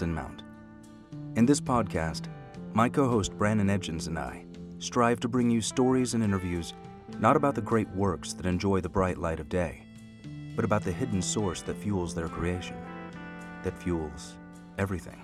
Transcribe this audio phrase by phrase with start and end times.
[0.00, 0.42] Mount.
[1.36, 2.28] In this podcast,
[2.72, 4.46] my co host Branan Edgens and I
[4.78, 6.72] strive to bring you stories and interviews
[7.18, 9.84] not about the great works that enjoy the bright light of day,
[10.56, 12.76] but about the hidden source that fuels their creation,
[13.64, 14.38] that fuels
[14.78, 15.20] everything.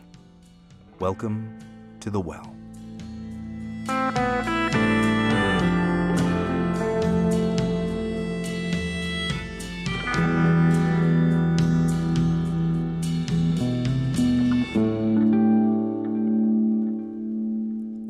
[0.99, 1.59] Welcome
[2.01, 2.55] to The Well.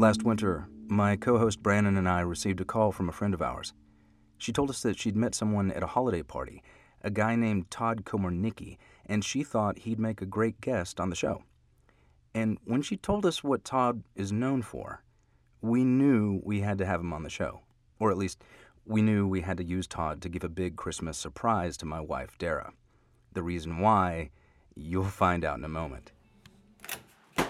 [0.08, 3.42] Last winter, my co host Branan and I received a call from a friend of
[3.42, 3.74] ours.
[4.38, 6.62] She told us that she'd met someone at a holiday party,
[7.02, 11.14] a guy named Todd Komarnicki, and she thought he'd make a great guest on the
[11.14, 11.42] show.
[12.34, 15.02] And when she told us what Todd is known for,
[15.60, 17.60] we knew we had to have him on the show.
[18.00, 18.42] Or at least,
[18.86, 22.00] we knew we had to use Todd to give a big Christmas surprise to my
[22.00, 22.72] wife, Dara.
[23.34, 24.30] The reason why,
[24.74, 26.12] you'll find out in a moment.
[27.36, 27.44] Hey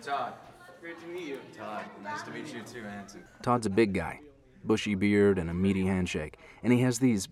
[0.00, 0.34] Todd.
[0.80, 1.40] Great to meet you.
[1.56, 3.22] Todd, nice to meet you too, Anson.
[3.42, 4.20] Todd's a big guy,
[4.64, 7.28] bushy beard and a meaty handshake, and he has these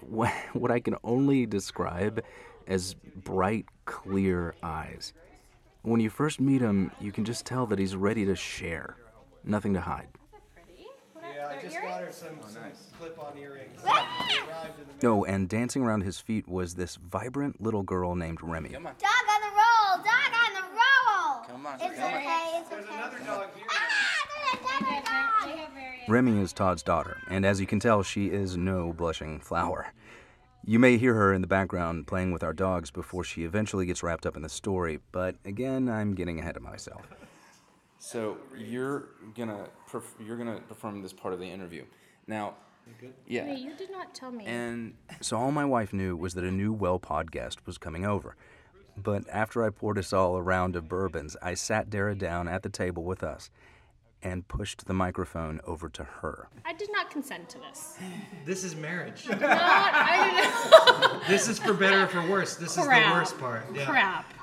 [0.08, 2.22] what I can only describe
[2.66, 5.12] as bright, clear eyes.
[5.82, 8.96] When you first meet him, you can just tell that he's ready to share,
[9.44, 10.08] nothing to hide.
[11.34, 13.80] Yeah, I just got her some, some oh, clip-on earrings.
[15.02, 18.68] No, oh, and dancing around his feet was this vibrant little girl named Remy.
[18.68, 20.04] Dog on the roll!
[20.04, 21.39] Dog on the roll!
[21.50, 22.14] Come on, It's come on.
[22.18, 22.94] okay, it's There's okay.
[22.94, 23.64] another dog here.
[23.70, 26.08] Ah, there's another dog!
[26.08, 29.92] Remy is Todd's daughter, and as you can tell, she is no blushing flower.
[30.64, 34.02] You may hear her in the background playing with our dogs before she eventually gets
[34.02, 37.06] wrapped up in the story, but again, I'm getting ahead of myself.
[37.98, 41.84] So you're gonna perf- you're gonna perform this part of the interview.
[42.26, 42.54] Now,
[43.26, 44.44] yeah, Wait, you did not tell me.
[44.46, 48.04] and So all my wife knew was that a new well pod guest was coming
[48.06, 48.36] over.
[49.02, 52.62] But after I poured us all a round of bourbons, I sat Dara down at
[52.62, 53.50] the table with us
[54.22, 56.48] and pushed the microphone over to her.
[56.66, 57.96] I did not consent to this.
[58.44, 59.26] This is marriage.
[59.28, 62.56] No, I this is for better or for worse.
[62.56, 63.64] This is the worst part.
[63.74, 63.86] Yeah.
[63.86, 64.34] crap.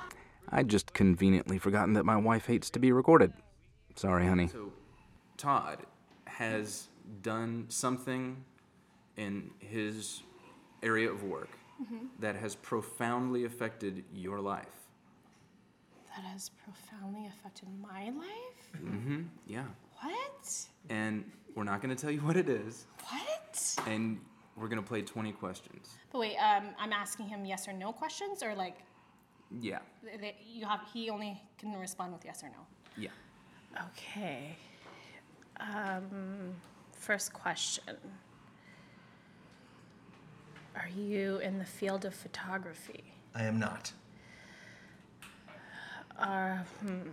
[0.50, 3.34] I'd just conveniently forgotten that my wife hates to be recorded.
[3.96, 4.48] Sorry, honey.
[4.48, 4.72] so
[5.36, 5.80] Todd
[6.26, 6.88] has
[7.22, 8.44] done something
[9.18, 10.22] in his
[10.84, 11.50] area of work
[12.20, 14.66] that has profoundly affected your life.
[16.16, 18.82] That has profoundly affected my life.
[18.84, 19.22] Mm-hmm.
[19.48, 19.66] Yeah,
[20.02, 20.66] What?
[20.90, 23.76] and we're not gonna tell you what it is, What?
[23.88, 24.20] and
[24.56, 25.96] we're gonna play 20 questions.
[26.12, 28.78] But wait, um, I'm asking him yes or no questions, or like,
[29.62, 32.66] Yeah, th- th- you have he only can respond with yes or no.
[32.98, 33.10] yeah.
[33.90, 34.56] Okay.
[35.60, 36.56] Um,
[36.94, 37.84] first question.
[40.78, 43.04] Are you in the field of photography?
[43.34, 43.92] I am not.
[46.20, 47.10] Uh, hmm,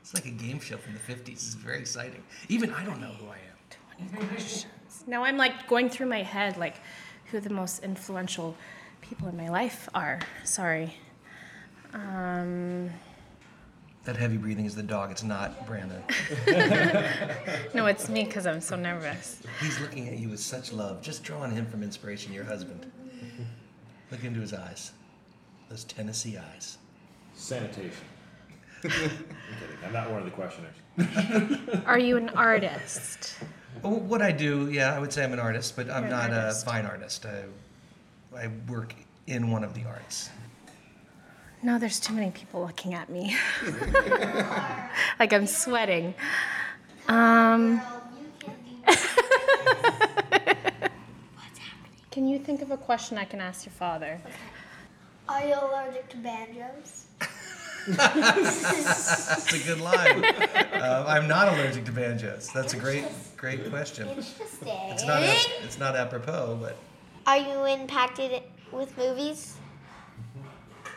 [0.00, 1.28] It's like a game show from the 50s.
[1.28, 2.22] It's very exciting.
[2.48, 4.08] Even I don't know who I am.
[4.10, 4.66] 20 questions.
[5.06, 6.76] Now I'm like going through my head, like,
[7.30, 8.56] who the most influential
[9.02, 10.20] people in my life are.
[10.44, 10.94] Sorry.
[11.92, 12.90] Um,
[14.04, 15.10] That heavy breathing is the dog.
[15.10, 16.02] It's not Branan.
[17.74, 19.42] no, it's me because I'm so nervous.
[19.60, 22.90] He's looking at you with such love, just drawing him from inspiration, your husband.
[24.10, 24.92] Look into his eyes.
[25.68, 26.78] Those Tennessee eyes.
[27.34, 27.92] Sanitation.
[28.84, 29.18] I'm kidding.
[29.84, 30.74] I'm not one of the questioners.
[31.86, 33.36] Are you an artist?
[33.82, 36.30] Well, what I do, yeah, I would say I'm an artist, but I'm You're an
[36.30, 37.26] not a fine artist.
[37.26, 37.44] I,
[38.36, 38.94] I work
[39.26, 40.30] in one of the arts.
[41.62, 43.36] No, there's too many people looking at me.
[45.18, 46.14] like I'm sweating.
[47.06, 47.82] Um,
[52.10, 54.18] can you think of a question I can ask your father?
[55.28, 57.06] Are you allergic to banjos?
[57.88, 60.24] That's a good line.
[60.24, 62.48] uh, I'm not allergic to banjos.
[62.54, 63.04] That's a great,
[63.36, 64.08] great question.
[64.08, 64.68] Interesting.
[64.68, 65.22] It's not,
[65.62, 66.76] it's not apropos, but
[67.26, 68.42] Are you impacted
[68.72, 69.56] with movies?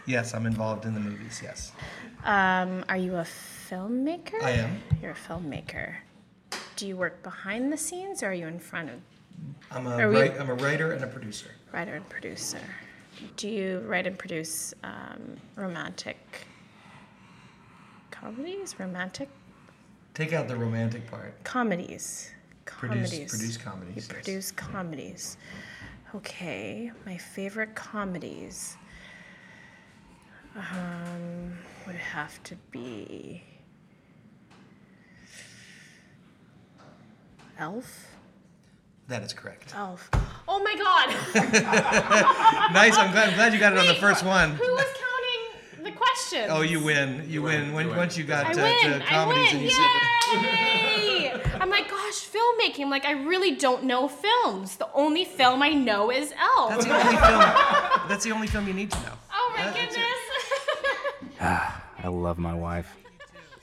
[0.06, 1.40] Yes, I'm involved in the movies.
[1.44, 1.72] Yes,
[2.24, 3.24] Um, are you a
[3.70, 4.42] filmmaker?
[4.42, 4.82] I am.
[5.02, 5.96] You're a filmmaker.
[6.76, 9.00] Do you work behind the scenes or are you in front of
[9.72, 11.50] I'm a we- write, I'm a writer and a producer.
[11.72, 12.60] writer and producer?
[13.38, 16.18] Do you write and produce um, romantic
[18.12, 18.80] comedies?
[18.80, 19.30] Romantic
[20.14, 21.44] Take out the romantic part.
[21.44, 22.32] comedies.
[22.66, 23.30] Produce- Comedies.
[23.32, 24.08] produce comedies, You yes.
[24.08, 25.38] produce comedies.
[26.16, 28.78] Okay, my favorite comedies
[30.56, 31.58] um,
[31.88, 33.44] would have to be
[37.60, 38.08] Elf.
[39.08, 39.74] That is correct.
[39.76, 40.10] Elf.
[40.48, 41.10] Oh my God!
[42.74, 42.98] Nice.
[42.98, 44.52] I'm glad, I'm glad you got it on the first one.
[44.56, 46.24] Who was counting the questions?
[46.34, 46.48] questions.
[46.52, 47.26] Oh, you win.
[47.30, 47.66] You, win.
[47.68, 47.98] win, When, you win.
[48.00, 49.00] Once you got I to, win.
[49.00, 49.56] to I comedies win.
[49.56, 49.88] and you said,
[50.42, 51.42] Yay!
[51.60, 52.90] I'm like, gosh, filmmaking.
[52.90, 54.78] Like, I really don't know films.
[54.78, 56.70] The only film I know is Elf.
[56.70, 57.40] that's the only film.
[58.10, 59.14] That's the only film you need to know.
[59.34, 60.00] oh my That's it.
[61.44, 61.62] Goodness.
[62.04, 62.96] I love my wife.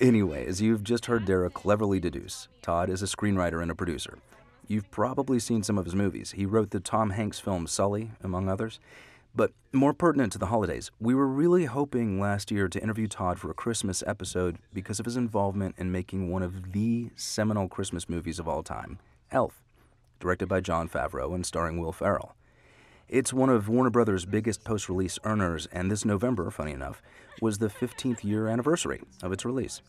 [0.01, 4.19] Anyway, as you've just heard Dara cleverly deduce, Todd is a screenwriter and a producer.
[4.67, 6.33] You've probably seen some of his movies.
[6.33, 8.81] He wrote the Tom Hanks film Sully, among others.
[9.35, 13.39] But more pertinent to the holidays, we were really hoping last year to interview Todd
[13.39, 18.09] for a Christmas episode because of his involvement in making one of the seminal Christmas
[18.09, 18.99] movies of all time,
[19.31, 19.63] Elf,
[20.19, 22.35] directed by Jon Favreau and starring Will Ferrell.
[23.11, 27.03] It's one of Warner Brothers' biggest post release earners, and this November, funny enough,
[27.43, 29.83] was the 15th year anniversary of its release.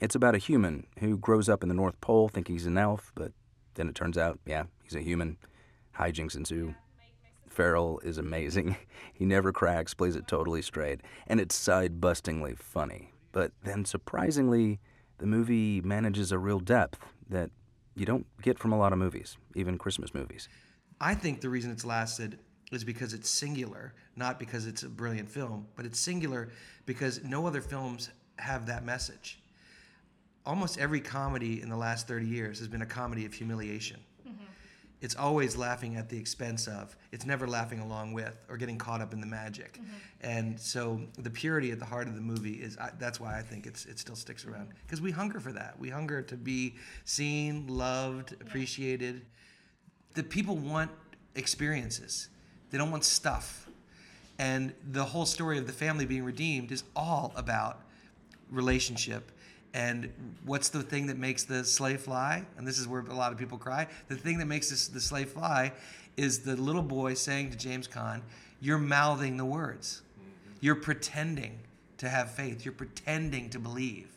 [0.00, 3.12] It's about a human who grows up in the North Pole thinking he's an elf,
[3.14, 3.32] but
[3.74, 5.36] then it turns out, yeah, he's a human.
[5.98, 6.74] Hijinks ensue.
[7.46, 8.76] Ferrell is amazing.
[9.12, 13.12] He never cracks, plays it totally straight, and it's side bustingly funny.
[13.32, 14.80] But then surprisingly,
[15.18, 17.50] the movie manages a real depth that
[17.94, 20.48] you don't get from a lot of movies, even Christmas movies.
[21.00, 22.38] I think the reason it's lasted
[22.72, 26.48] is because it's singular, not because it's a brilliant film, but it's singular
[26.84, 29.40] because no other films have that message.
[30.44, 34.00] Almost every comedy in the last 30 years has been a comedy of humiliation.
[34.26, 34.44] Mm-hmm.
[35.00, 39.00] It's always laughing at the expense of, it's never laughing along with or getting caught
[39.00, 39.74] up in the magic.
[39.74, 39.92] Mm-hmm.
[40.22, 43.42] And so the purity at the heart of the movie is I, that's why I
[43.42, 44.78] think it's it still sticks around mm-hmm.
[44.86, 45.78] because we hunger for that.
[45.78, 49.22] We hunger to be seen, loved, appreciated
[50.16, 50.90] the people want
[51.36, 52.28] experiences.
[52.70, 53.68] They don't want stuff.
[54.38, 57.80] And the whole story of the family being redeemed is all about
[58.50, 59.32] relationship.
[59.72, 60.12] And
[60.44, 62.44] what's the thing that makes the sleigh fly?
[62.56, 63.86] And this is where a lot of people cry.
[64.08, 65.72] The thing that makes this, the sleigh fly
[66.16, 68.22] is the little boy saying to James Caan,
[68.60, 70.02] You're mouthing the words.
[70.18, 70.58] Mm-hmm.
[70.60, 71.58] You're pretending
[71.98, 72.64] to have faith.
[72.64, 74.08] You're pretending to believe.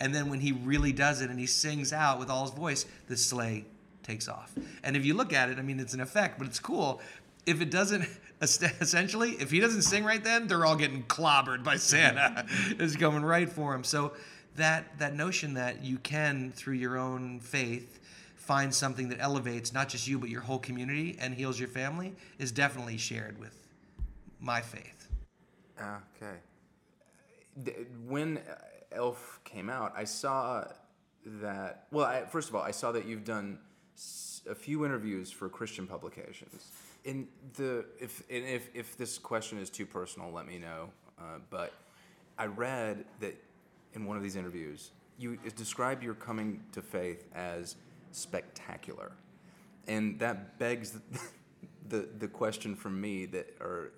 [0.00, 2.86] And then when he really does it and he sings out with all his voice,
[3.08, 3.64] the sleigh
[4.02, 4.52] takes off.
[4.82, 7.00] And if you look at it, I mean, it's an effect, but it's cool.
[7.46, 8.06] If it doesn't,
[8.40, 12.46] essentially, if he doesn't sing right then, they're all getting clobbered by Santa.
[12.78, 13.84] it's coming right for him.
[13.84, 14.12] So
[14.56, 18.00] that that notion that you can, through your own faith,
[18.36, 22.12] find something that elevates not just you but your whole community and heals your family
[22.38, 23.58] is definitely shared with
[24.40, 25.08] my faith.
[25.80, 26.36] Okay.
[28.06, 28.54] When uh,
[28.92, 30.64] Elf came out, I saw
[31.24, 31.86] that.
[31.90, 33.58] Well, I, first of all, I saw that you've done
[34.48, 36.70] a few interviews for Christian publications.
[37.04, 40.88] In the if and if if this question is too personal, let me know.
[41.18, 41.72] Uh, but
[42.38, 43.36] I read that
[43.92, 47.76] in one of these interviews, you described your coming to faith as
[48.12, 49.12] spectacular,
[49.86, 51.00] and that begs the
[51.88, 53.92] the, the question from me that, or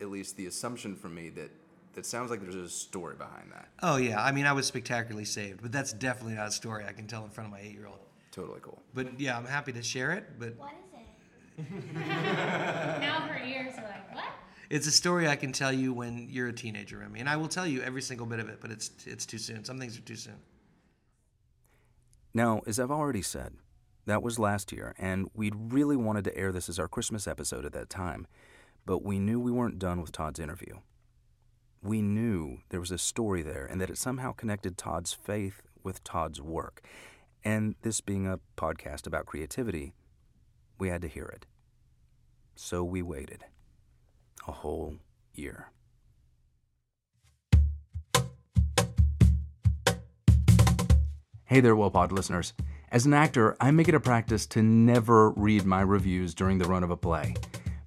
[0.00, 1.50] at least the assumption from me that
[1.94, 3.68] that sounds like there's a story behind that.
[3.82, 6.92] Oh yeah, I mean I was spectacularly saved, but that's definitely not a story I
[6.92, 7.98] can tell in front of my eight-year-old.
[8.30, 8.82] Totally cool.
[8.94, 10.38] But yeah, I'm happy to share it.
[10.38, 10.83] But What is it?
[13.00, 14.24] now her ears are like, what?
[14.70, 17.48] it's a story I can tell you when you're a teenager, Remy, and I will
[17.48, 18.58] tell you every single bit of it.
[18.60, 19.64] But it's it's too soon.
[19.64, 20.36] Some things are too soon.
[22.32, 23.52] Now, as I've already said,
[24.06, 27.64] that was last year, and we'd really wanted to air this as our Christmas episode
[27.64, 28.26] at that time,
[28.84, 30.80] but we knew we weren't done with Todd's interview.
[31.82, 36.02] We knew there was a story there and that it somehow connected Todd's faith with
[36.02, 36.82] Todd's work.
[37.44, 39.92] And this being a podcast about creativity,
[40.84, 41.46] we had to hear it.
[42.56, 43.42] So we waited
[44.46, 44.96] a whole
[45.32, 45.70] year.
[51.46, 52.52] Hey there, WellPod listeners.
[52.92, 56.66] As an actor, I make it a practice to never read my reviews during the
[56.66, 57.34] run of a play.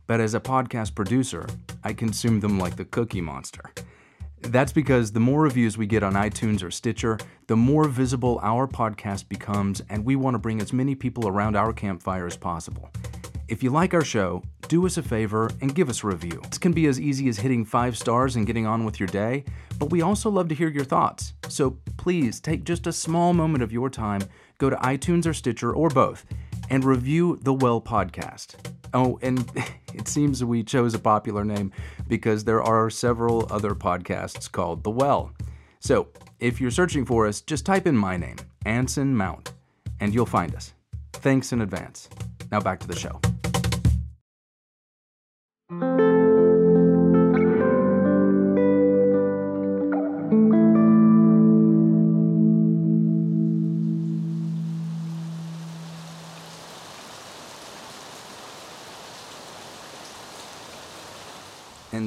[0.08, 1.46] But as a podcast producer,
[1.84, 3.72] I consume them like the Cookie Monster.
[4.48, 8.66] That's because the more reviews we get on iTunes or Stitcher, the more visible our
[8.66, 12.90] podcast becomes, and we want to bring as many people around our campfire as possible.
[13.50, 16.42] If you like our show, do us a favor and give us a review.
[16.48, 19.44] This can be as easy as hitting five stars and getting on with your day,
[19.78, 21.34] but we also love to hear your thoughts.
[21.50, 24.22] So please take just a small moment of your time,
[24.60, 26.26] go to iTunes or Stitcher or both,
[26.70, 28.56] and review the Well Podcast.
[28.94, 29.50] Oh, and
[29.94, 31.72] it seems we chose a popular name
[32.08, 35.32] because there are several other podcasts called The Well.
[35.80, 36.08] So
[36.40, 39.54] if you're searching for us, just type in my name, Anson Mount,
[40.00, 40.74] and you'll find us.
[41.14, 42.10] Thanks in advance.
[42.52, 43.20] Now back to the show.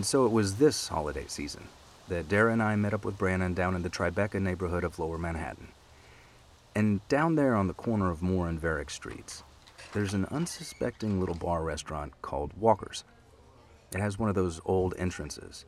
[0.00, 1.69] And so it was this holiday season
[2.09, 5.19] that Dara and I met up with Branan down in the Tribeca neighborhood of Lower
[5.19, 5.69] Manhattan.
[6.75, 9.42] And down there on the corner of Moore and Varick Streets,
[9.92, 13.04] there's an unsuspecting little bar restaurant called Walker's.
[13.95, 15.66] It has one of those old entrances,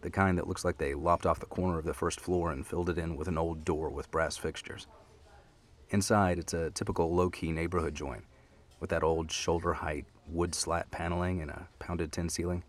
[0.00, 2.66] the kind that looks like they lopped off the corner of the first floor and
[2.66, 4.88] filled it in with an old door with brass fixtures.
[5.90, 8.24] Inside, it's a typical low key neighborhood joint
[8.80, 12.64] with that old shoulder height wood slat paneling and a pounded tin ceiling.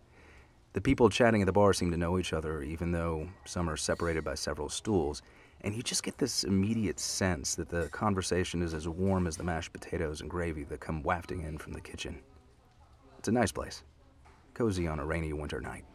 [0.74, 3.78] The people chatting at the bar seem to know each other, even though some are
[3.78, 5.24] separated by several stools,
[5.62, 9.44] and you just get this immediate sense that the conversation is as warm as the
[9.44, 12.20] mashed potatoes and gravy that come wafting in from the kitchen.
[13.18, 13.84] It's a nice place,
[14.54, 15.86] cozy on a rainy winter night.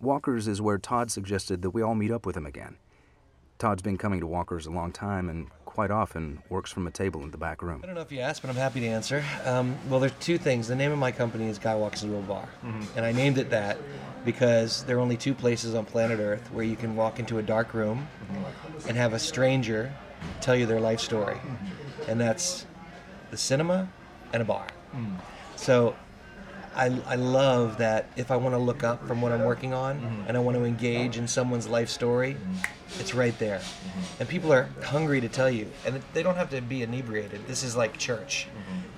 [0.00, 2.76] Walker's is where Todd suggested that we all meet up with him again.
[3.62, 7.22] Todd's been coming to Walker's a long time and quite often works from a table
[7.22, 7.80] in the back room.
[7.80, 9.24] I don't know if you asked, but I'm happy to answer.
[9.44, 10.66] Um, well, there's two things.
[10.66, 12.82] The name of my company is Guy Walks Into a Bar, mm-hmm.
[12.96, 13.78] and I named it that
[14.24, 17.42] because there are only two places on planet Earth where you can walk into a
[17.42, 18.08] dark room
[18.88, 19.92] and have a stranger
[20.40, 22.10] tell you their life story, mm-hmm.
[22.10, 22.66] and that's
[23.30, 23.88] the cinema
[24.32, 24.66] and a bar.
[24.92, 25.20] Mm.
[25.54, 25.94] So
[26.74, 30.00] I, I love that if I want to look up from what I'm working on
[30.00, 30.28] mm-hmm.
[30.28, 33.00] and I want to engage in someone's life story, mm-hmm.
[33.00, 33.58] it's right there.
[33.58, 34.00] Mm-hmm.
[34.20, 37.46] And people are hungry to tell you, and they don't have to be inebriated.
[37.46, 38.48] This is like church.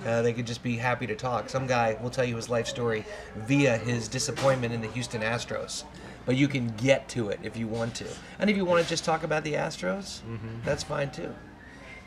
[0.05, 1.49] Uh, they could just be happy to talk.
[1.49, 3.03] Some guy will tell you his life story
[3.35, 5.83] via his disappointment in the Houston Astros.
[6.27, 8.05] But you can get to it if you want to.
[8.39, 10.21] And if you want to just talk about the Astros,
[10.63, 11.33] that's fine too.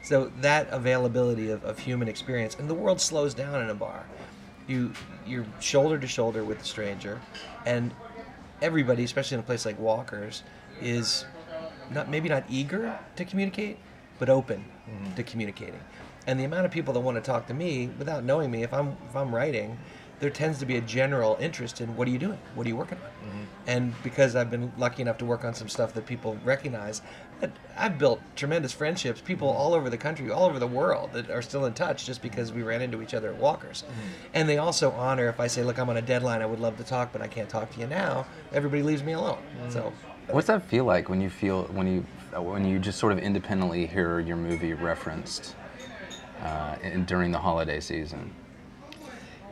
[0.04, 4.06] So that availability of, of human experience, and the world slows down in a bar.
[4.68, 4.92] You
[5.26, 7.20] you're shoulder to shoulder with a stranger,
[7.66, 7.92] and
[8.62, 10.42] everybody, especially in a place like Walker's,
[10.80, 11.24] is
[11.90, 13.78] not maybe not eager to communicate,
[14.18, 15.14] but open mm-hmm.
[15.14, 15.80] to communicating.
[16.26, 18.72] And the amount of people that want to talk to me without knowing me, if
[18.74, 19.78] I'm if I'm writing,
[20.20, 22.76] there tends to be a general interest in what are you doing, what are you
[22.76, 23.44] working on, mm-hmm.
[23.68, 27.02] And because I've been lucky enough to work on some stuff that people recognize,
[27.42, 29.20] I- I've built tremendous friendships.
[29.20, 32.22] People all over the country, all over the world, that are still in touch just
[32.22, 34.00] because we ran into each other at Walkers, mm-hmm.
[34.32, 36.78] and they also honor if I say, look, I'm on a deadline, I would love
[36.78, 38.26] to talk, but I can't talk to you now.
[38.52, 39.38] Everybody leaves me alone.
[39.60, 39.70] Mm-hmm.
[39.70, 39.92] So
[40.28, 43.12] uh, What's that feel like when you feel when you uh, when you just sort
[43.12, 45.54] of independently hear your movie referenced
[46.42, 48.32] uh, in, during the holiday season?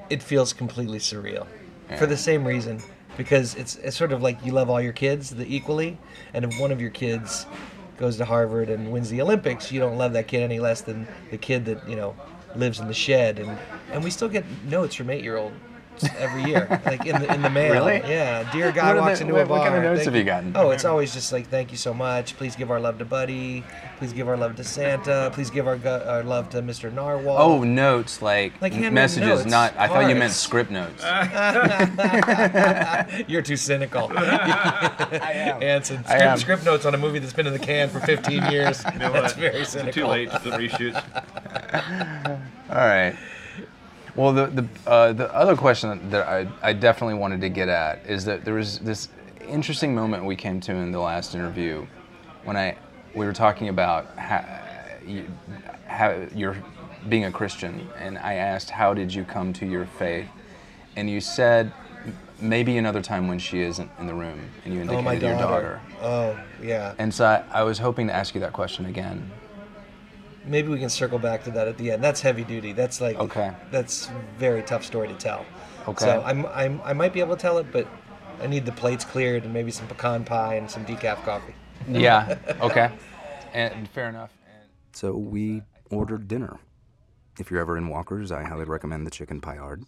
[0.09, 1.47] it feels completely surreal
[1.91, 1.97] Yeah.
[1.97, 2.81] for the same reason
[3.17, 5.99] because it's it's sort of like you love all your kids the equally
[6.35, 7.47] and if one of your kids
[7.99, 11.07] goes to Harvard and wins the Olympics you don't love that kid any less than
[11.31, 12.15] the kid that you know
[12.55, 13.59] lives in the shed and
[13.93, 15.55] and we still get notes from 8-year-olds
[16.19, 17.99] every year like in the in the mail Really?
[18.09, 20.05] yeah dear guy What walks the- into what- a bar what kind of notes thank
[20.07, 20.53] have you gotten?
[20.57, 23.65] oh it's always just like thank you so much please give our love to Buddy
[23.99, 26.93] please give our love to Santa please give our, our love to Mr.
[26.93, 29.77] Narwhal Oh, notes like, Like messages, notes, not.
[29.77, 31.03] I thought you meant script notes.
[33.29, 34.11] You're too cynical.
[34.17, 35.63] I am.
[35.63, 36.39] Anson, I script, am.
[36.39, 38.83] script notes on a movie that's been in the can for 15 years.
[38.93, 39.41] You know that's what?
[39.41, 39.93] very It's cynical.
[39.93, 41.03] Too late for the reshoots.
[42.71, 43.17] All right.
[44.17, 48.05] Well, the the uh, the other question that I, I definitely wanted to get at
[48.07, 49.09] is that there was this
[49.47, 51.87] interesting moment we came to in the last interview
[52.45, 52.77] when I
[53.15, 54.45] we were talking about how,
[55.07, 55.27] you,
[55.87, 56.57] how you're
[57.09, 60.29] being a Christian, and I asked how did you come to your faith,
[60.97, 61.73] and you said
[62.41, 65.39] maybe another time when she isn't in the room, and you Oh, indicated my your
[65.39, 65.81] daughter.
[65.81, 65.81] daughter.
[66.03, 66.95] Oh, yeah.
[66.99, 69.31] And so I, I was hoping to ask you that question again.
[70.47, 72.03] Maybe we can circle back to that at the end.
[72.03, 72.73] That's heavy duty.
[72.73, 73.53] That's like Okay.
[73.71, 75.45] That's very tough story to tell.
[75.89, 76.05] Okay.
[76.05, 77.87] So I'm, I'm I might be able to tell it, but
[78.41, 81.55] I need the plates cleared and maybe some pecan pie and some decaf coffee.
[81.89, 82.39] Yeah.
[82.61, 82.91] Okay.
[83.53, 84.33] And fair enough.
[84.93, 86.59] So we ordered dinner.
[87.39, 89.85] If you're ever in Walker's, I highly recommend the chicken paillard.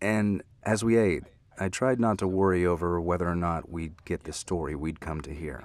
[0.00, 1.24] And as we ate,
[1.58, 5.20] I tried not to worry over whether or not we'd get the story we'd come
[5.22, 5.64] to hear.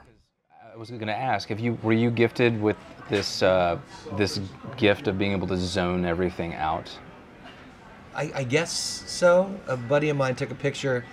[0.82, 2.76] I was going to ask if you were you gifted with
[3.08, 3.78] this uh,
[4.18, 4.40] this
[4.78, 6.90] gift of being able to zone everything out.
[8.16, 8.74] I, I guess
[9.06, 9.56] so.
[9.68, 11.06] A buddy of mine took a picture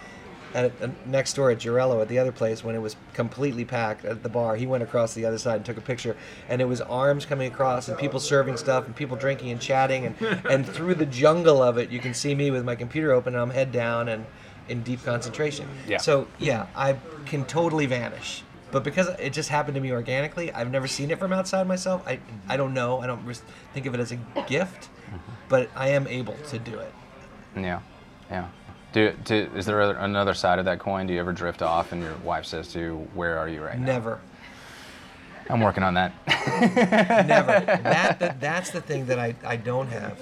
[0.55, 4.07] at uh, next door at Girello at the other place when it was completely packed
[4.07, 4.57] at the bar.
[4.57, 6.17] He went across the other side and took a picture,
[6.49, 10.07] and it was arms coming across and people serving stuff and people drinking and chatting,
[10.07, 13.35] and and through the jungle of it, you can see me with my computer open
[13.35, 14.25] and I'm head down and
[14.71, 15.69] in deep concentration.
[15.87, 15.99] Yeah.
[15.99, 16.97] So yeah, I
[17.27, 18.45] can totally vanish.
[18.71, 22.07] But because it just happened to me organically, I've never seen it from outside myself.
[22.07, 23.01] I, I don't know.
[23.01, 23.25] I don't
[23.73, 24.89] think of it as a gift,
[25.49, 26.93] but I am able to do it.
[27.57, 27.81] Yeah,
[28.31, 28.49] yeah.
[28.93, 31.07] Do, do, is there another side of that coin?
[31.07, 33.79] Do you ever drift off and your wife says to you, "Where are you right
[33.79, 34.21] now?" Never.
[35.51, 36.13] I'm working on that.
[37.27, 37.61] Never.
[37.65, 40.21] That, that that's the thing that I, I don't have.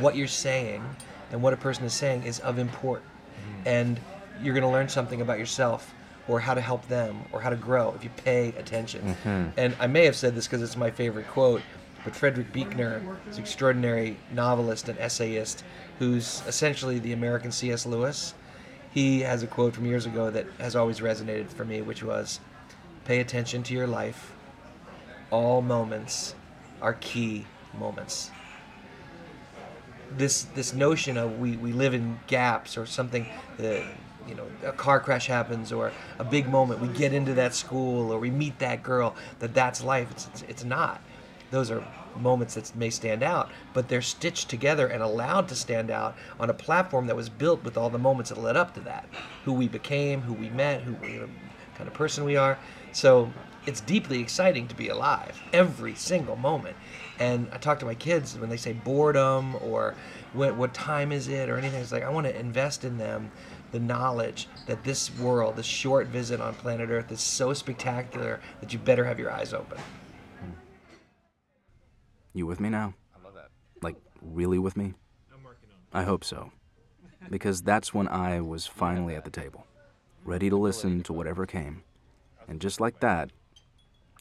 [0.00, 0.84] What you're saying
[1.32, 3.02] and what a person is saying is of import.
[3.02, 3.68] Mm-hmm.
[3.68, 4.00] And
[4.40, 5.92] you're going to learn something about yourself
[6.28, 9.16] or how to help them or how to grow if you pay attention.
[9.24, 9.58] Mm-hmm.
[9.58, 11.62] And I may have said this because it's my favorite quote,
[12.04, 15.64] but Frederick Buechner is an extraordinary novelist and essayist
[15.98, 17.86] who's essentially the American C.S.
[17.86, 18.34] Lewis.
[18.92, 22.40] He has a quote from years ago that has always resonated for me, which was
[23.04, 24.32] Pay attention to your life.
[25.30, 26.34] All moments
[26.80, 27.44] are key
[27.78, 28.30] moments
[30.16, 33.26] this this notion of we, we live in gaps or something
[33.58, 33.82] that
[34.28, 38.12] you know a car crash happens or a big moment we get into that school
[38.12, 40.10] or we meet that girl that that's life.
[40.10, 41.00] It's, it's, it's not.
[41.50, 45.90] Those are moments that may stand out but they're stitched together and allowed to stand
[45.90, 48.80] out on a platform that was built with all the moments that led up to
[48.80, 49.08] that.
[49.44, 51.20] Who we became who we met who we
[51.74, 52.58] kind of person we are.
[52.92, 53.32] So
[53.66, 56.76] it's deeply exciting to be alive every single moment.
[57.18, 59.94] And I talk to my kids when they say boredom or
[60.32, 61.80] what, what time is it or anything.
[61.80, 63.30] It's like I want to invest in them
[63.74, 68.72] the knowledge that this world, this short visit on planet Earth, is so spectacular that
[68.72, 69.78] you better have your eyes open.
[72.34, 72.94] You with me now?
[73.12, 73.48] I love that.
[73.82, 74.94] Like, really with me?
[75.34, 76.02] I'm working on it.
[76.02, 76.52] I hope so.
[77.30, 79.66] Because that's when I was finally at the table,
[80.24, 81.82] ready to listen to whatever came.
[82.46, 83.30] And just like that,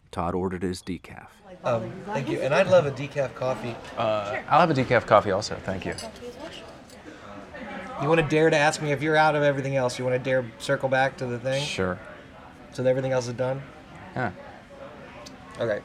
[0.09, 1.27] Todd ordered his decaf.
[1.63, 2.39] Um, thank you.
[2.39, 3.75] And I'd love a decaf coffee.
[3.99, 5.55] Uh, I'll have a decaf coffee also.
[5.63, 5.93] Thank you.
[8.01, 9.97] You want to dare to ask me if you're out of everything else?
[9.97, 11.63] You want to dare circle back to the thing?
[11.63, 11.99] Sure.
[12.73, 13.61] So that everything else is done?
[14.15, 14.31] Yeah.
[15.59, 15.81] Okay.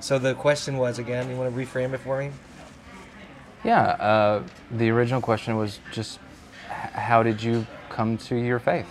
[0.00, 2.30] So the question was again, you want to reframe it for me?
[3.64, 3.82] Yeah.
[3.82, 6.18] Uh, the original question was just
[6.70, 8.88] how did you come to your faith?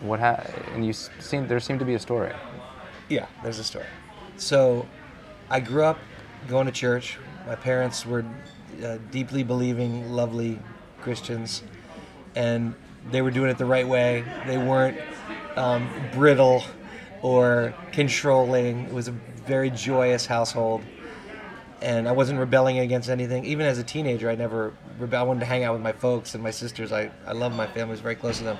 [0.00, 0.44] What ha-
[0.74, 2.32] and you seem there seemed to be a story.
[3.08, 3.86] Yeah, there's a story.
[4.36, 4.86] So,
[5.48, 5.98] I grew up
[6.48, 7.18] going to church.
[7.46, 8.24] My parents were
[8.84, 10.58] uh, deeply believing, lovely
[11.00, 11.62] Christians,
[12.34, 12.74] and
[13.10, 14.24] they were doing it the right way.
[14.46, 14.98] They weren't
[15.56, 16.62] um, brittle
[17.22, 18.84] or controlling.
[18.84, 19.12] It was a
[19.46, 20.82] very joyous household,
[21.80, 23.44] and I wasn't rebelling against anything.
[23.44, 25.20] Even as a teenager, I never rebelled.
[25.20, 26.92] I wanted to hang out with my folks and my sisters.
[26.92, 27.92] I, I love my family.
[27.92, 28.58] Was very close to them.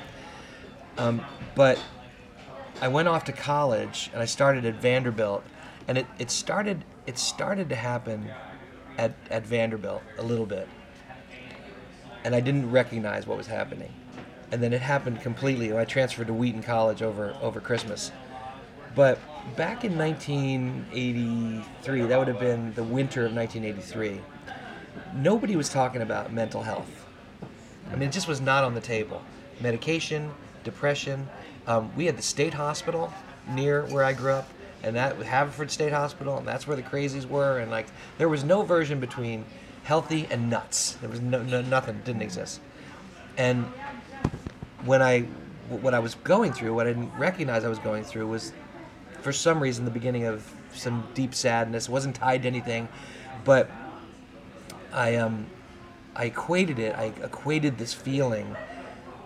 [0.99, 1.25] Um,
[1.55, 1.79] but
[2.81, 5.45] I went off to college and I started at Vanderbilt,
[5.89, 8.31] and it, it started it started to happen
[8.99, 10.69] at, at Vanderbilt a little bit,
[12.25, 13.93] and I didn't recognize what was happening,
[14.53, 15.77] and then it happened completely.
[15.77, 18.13] I transferred to Wheaton College over over Christmas,
[18.95, 19.19] but
[19.57, 24.21] back in 1983, that would have been the winter of 1983.
[25.15, 27.05] Nobody was talking about mental health.
[27.91, 29.23] I mean, it just was not on the table.
[29.61, 30.31] Medication,
[30.65, 31.29] depression.
[31.67, 33.13] Um, we had the state hospital
[33.49, 34.49] near where I grew up,
[34.87, 37.59] and that Haverford State Hospital, and that's where the crazies were.
[37.59, 37.87] And like,
[38.19, 39.45] there was no version between
[39.83, 40.93] healthy and nuts.
[41.01, 42.61] There was no, no nothing didn't exist.
[43.37, 43.65] And
[44.85, 45.23] when I,
[45.69, 48.53] what I was going through, what I didn't recognize I was going through was,
[49.21, 51.89] for some reason, the beginning of some deep sadness.
[51.89, 52.89] It wasn't tied to anything,
[53.45, 53.69] but
[54.93, 55.47] I um,
[56.15, 56.95] I equated it.
[56.95, 58.57] I equated this feeling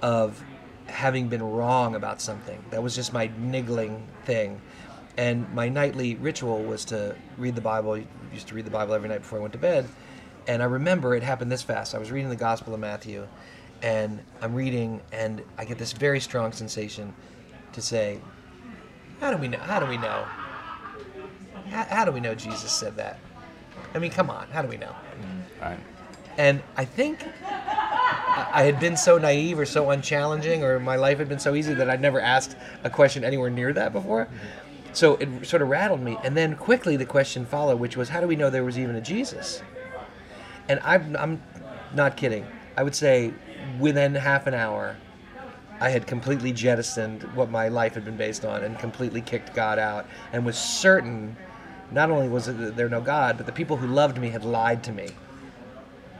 [0.02, 0.42] of
[0.86, 2.64] having been wrong about something.
[2.70, 4.60] That was just my niggling thing.
[5.20, 7.92] And my nightly ritual was to read the Bible.
[7.92, 9.86] I used to read the Bible every night before I went to bed.
[10.48, 11.94] And I remember it happened this fast.
[11.94, 13.28] I was reading the Gospel of Matthew,
[13.82, 17.12] and I'm reading, and I get this very strong sensation
[17.72, 18.18] to say,
[19.20, 19.58] "How do we know?
[19.58, 20.24] How do we know?
[21.68, 23.18] How, how do we know Jesus said that?
[23.94, 25.62] I mean, come on, how do we know?" Mm-hmm.
[25.62, 25.78] Right.
[26.38, 31.18] And I think I I had been so naive or so unchallenging, or my life
[31.18, 34.24] had been so easy that I'd never asked a question anywhere near that before.
[34.24, 34.69] Mm-hmm.
[34.92, 36.18] So it sort of rattled me.
[36.24, 38.96] And then quickly the question followed, which was, how do we know there was even
[38.96, 39.62] a Jesus?
[40.68, 41.42] And I'm, I'm
[41.94, 42.46] not kidding.
[42.76, 43.32] I would say
[43.78, 44.96] within half an hour,
[45.80, 49.78] I had completely jettisoned what my life had been based on and completely kicked God
[49.78, 51.36] out and was certain
[51.90, 54.84] not only was it there no God, but the people who loved me had lied
[54.84, 55.08] to me.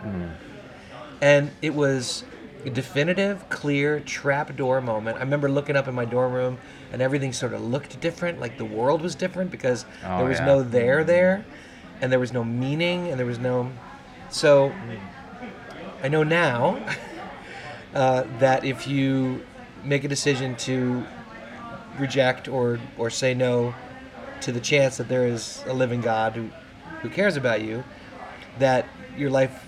[0.00, 0.28] Hmm.
[1.20, 2.24] And it was
[2.64, 5.18] a definitive, clear trapdoor moment.
[5.18, 6.58] I remember looking up in my dorm room
[6.92, 10.38] and everything sort of looked different, like the world was different because Oh, there was
[10.38, 10.46] yeah.
[10.46, 11.44] no there there
[12.00, 13.70] and there was no meaning and there was no.
[14.30, 14.72] So
[16.02, 16.82] I know now
[17.94, 19.44] uh, that if you
[19.84, 21.04] make a decision to
[21.98, 23.74] reject or, or say no
[24.42, 26.50] to the chance that there is a living God who,
[27.02, 27.84] who cares about you,
[28.58, 29.66] that your life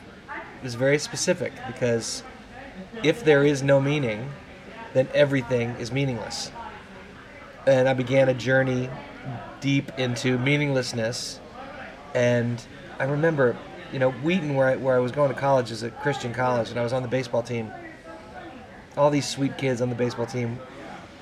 [0.64, 2.22] is very specific because
[3.02, 4.30] if there is no meaning,
[4.94, 6.50] then everything is meaningless.
[7.66, 8.90] And I began a journey
[9.60, 11.38] deep into meaninglessness.
[12.14, 12.60] And
[12.98, 13.56] I remember,
[13.92, 16.70] you know, Wheaton, where I, where I was going to college, is a Christian college,
[16.70, 17.70] and I was on the baseball team.
[18.96, 20.58] all these sweet kids on the baseball team,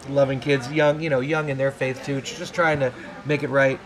[0.08, 2.92] loving kids, young, you know, young in their faith too, just trying to
[3.24, 3.78] make it right.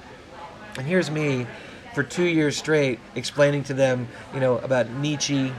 [0.79, 1.47] And here's me
[1.95, 5.53] for two years straight explaining to them, you know, about Nietzsche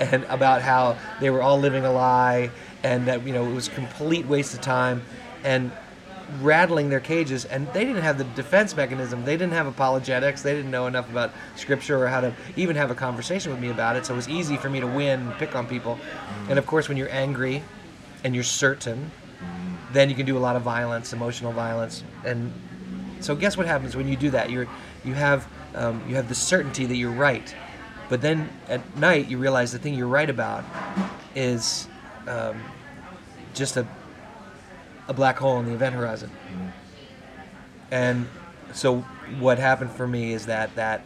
[0.00, 2.50] and about how they were all living a lie
[2.82, 5.02] and that, you know, it was a complete waste of time
[5.44, 5.70] and
[6.40, 9.24] rattling their cages and they didn't have the defense mechanism.
[9.24, 10.42] They didn't have apologetics.
[10.42, 13.70] They didn't know enough about scripture or how to even have a conversation with me
[13.70, 15.98] about it so it was easy for me to win and pick on people.
[16.48, 17.62] And of course when you're angry
[18.24, 19.10] and you're certain
[19.92, 22.02] then you can do a lot of violence emotional violence.
[22.24, 22.52] And
[23.20, 24.50] so guess what happens when you do that?
[24.50, 24.68] You're
[25.04, 27.54] you have um, you have the certainty that you're right.
[28.08, 30.64] But then at night you realize the thing you're right about
[31.34, 31.88] is
[32.26, 32.60] um,
[33.54, 33.86] just a
[35.08, 36.30] a black hole in the event horizon.
[37.90, 38.26] And
[38.72, 38.98] so
[39.38, 41.04] what happened for me is that that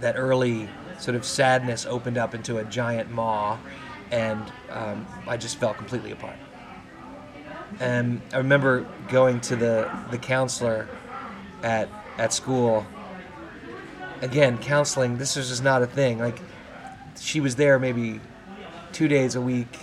[0.00, 3.58] that early sort of sadness opened up into a giant maw,
[4.10, 6.36] and um, I just fell completely apart.
[7.80, 10.88] And I remember going to the the counselor
[11.62, 12.86] at at school.
[14.20, 15.18] Again, counseling.
[15.18, 16.18] This was just not a thing.
[16.18, 16.38] Like
[17.20, 18.20] she was there maybe
[18.92, 19.76] two days a week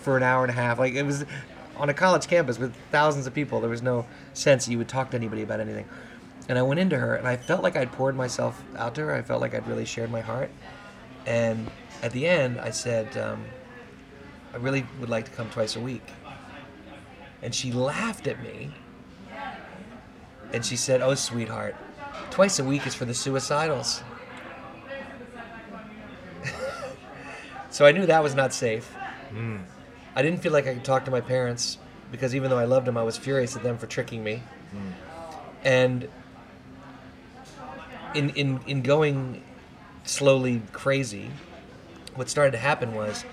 [0.00, 0.78] for an hour and a half.
[0.78, 1.24] Like it was
[1.76, 3.60] on a college campus with thousands of people.
[3.60, 5.86] There was no sense you would talk to anybody about anything.
[6.48, 9.14] And I went into her, and I felt like I'd poured myself out to her.
[9.14, 10.50] I felt like I'd really shared my heart.
[11.26, 11.68] And
[12.02, 13.44] at the end, I said, um,
[14.52, 16.08] I really would like to come twice a week.
[17.42, 18.72] And she laughed at me.
[20.52, 21.74] And she said, Oh, sweetheart,
[22.30, 24.02] twice a week is for the suicidals.
[27.70, 28.94] so I knew that was not safe.
[30.16, 31.76] I didn't feel like I could talk to my parents
[32.10, 34.42] because even though I loved them, I was furious at them for tricking me.
[35.62, 36.08] And
[38.14, 39.42] in, in, in going
[40.04, 41.30] slowly crazy,
[42.14, 43.26] what started to happen was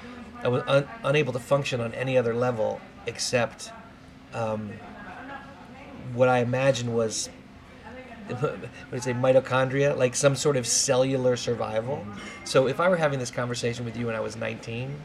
[0.44, 3.72] I was un- unable to function on any other level except
[4.34, 4.74] um,
[6.14, 7.30] what I imagined was
[8.28, 12.06] what do you say mitochondria like some sort of cellular survival.
[12.46, 14.96] So if i were having this conversation with you when i was 19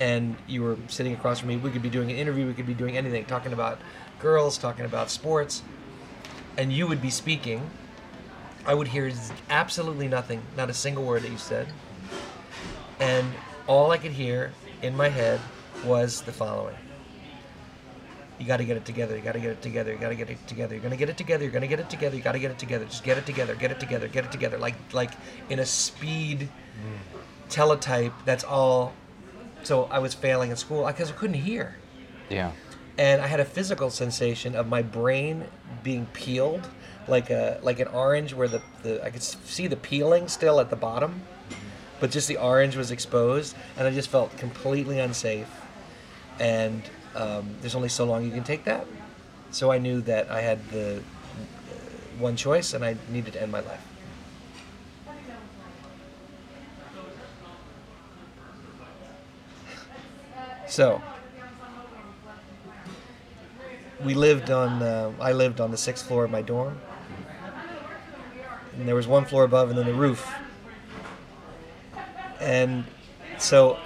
[0.00, 2.66] and you were sitting across from me we could be doing an interview we could
[2.66, 3.78] be doing anything talking about
[4.20, 5.62] girls talking about sports
[6.56, 7.68] and you would be speaking
[8.66, 9.12] i would hear
[9.50, 11.66] absolutely nothing not a single word that you said
[13.00, 13.26] and
[13.66, 14.52] all i could hear
[14.82, 15.40] in my head
[15.84, 16.76] was the following
[18.38, 19.16] you got to get it together.
[19.16, 19.92] You got to get it together.
[19.92, 20.74] You got to get it together.
[20.74, 21.44] You're gonna get it together.
[21.44, 22.16] You're gonna get it together.
[22.16, 22.84] You got to get it together.
[22.84, 23.54] Just get it together.
[23.54, 24.08] Get it together.
[24.08, 24.58] Get it together.
[24.58, 25.12] Like like
[25.50, 27.18] in a speed mm.
[27.48, 28.12] teletype.
[28.24, 28.92] That's all.
[29.64, 31.76] So I was failing in school because I couldn't hear,
[32.30, 32.52] Yeah.
[32.98, 35.44] and I had a physical sensation of my brain
[35.82, 36.68] being peeled,
[37.08, 40.70] like a like an orange where the, the I could see the peeling still at
[40.70, 41.22] the bottom,
[42.00, 45.48] but just the orange was exposed, and I just felt completely unsafe
[46.40, 46.82] and
[47.14, 48.86] um, there's only so long you can take that.
[49.50, 51.00] So I knew that I had the uh,
[52.18, 53.80] one choice, and I needed to end my life.
[60.74, 61.00] So
[64.02, 64.82] we lived on.
[64.82, 66.80] Uh, I lived on the sixth floor of my dorm,
[68.76, 70.28] and there was one floor above, and then the roof.
[72.40, 72.82] And
[73.38, 73.78] so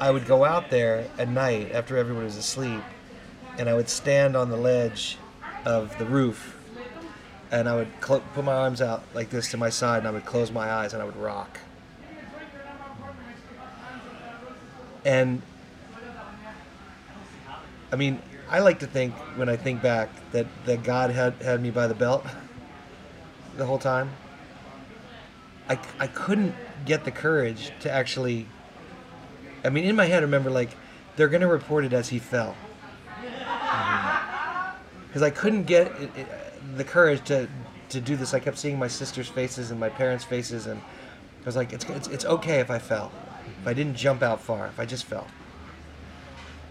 [0.00, 2.82] I would go out there at night after everyone was asleep,
[3.56, 5.18] and I would stand on the ledge
[5.64, 6.58] of the roof,
[7.52, 10.10] and I would cl- put my arms out like this to my side, and I
[10.10, 11.60] would close my eyes, and I would rock.
[15.04, 15.42] And
[17.92, 21.62] I mean, I like to think when I think back that, that God had, had
[21.62, 22.24] me by the belt
[23.56, 24.10] the whole time.
[25.68, 26.54] I, I couldn't
[26.86, 28.46] get the courage to actually
[29.64, 30.70] I mean, in my head, I remember like
[31.16, 32.56] they're gonna report it as he fell,
[33.20, 34.76] mm-hmm.
[35.06, 37.48] because I couldn't get it, it, the courage to
[37.90, 38.34] to do this.
[38.34, 41.84] I kept seeing my sister's faces and my parents' faces, and I was like, it's
[41.86, 43.10] it's, it's okay if I fell,
[43.60, 45.26] if I didn't jump out far, if I just fell.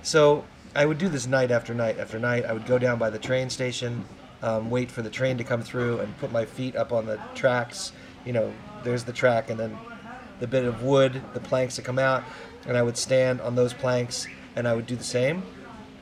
[0.02, 0.46] So
[0.78, 2.46] I would do this night after night after night.
[2.46, 4.06] I would go down by the train station,
[4.44, 7.20] um, wait for the train to come through, and put my feet up on the
[7.34, 7.94] tracks.
[8.26, 9.76] You know, there's the track, and then
[10.40, 12.24] the bit of wood, the planks that come out,
[12.68, 15.42] and I would stand on those planks and I would do the same,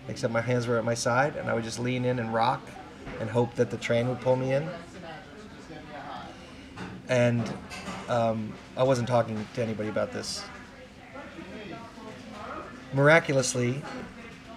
[0.10, 2.62] except my hands were at my side, and I would just lean in and rock
[3.22, 4.68] and hope that the train would pull me in.
[7.08, 7.50] And
[8.10, 10.44] um, I wasn't talking to anybody about this.
[12.94, 13.82] Miraculously,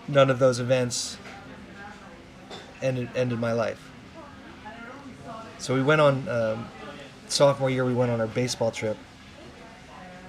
[0.08, 1.18] none of those events
[2.82, 3.90] ended, ended my life.
[5.58, 6.68] So we went on, um,
[7.28, 8.96] sophomore year, we went on our baseball trip